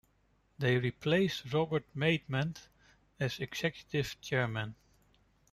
[0.57, 2.69] They replaced Robert Maidment
[3.19, 4.73] as Executive Chairman.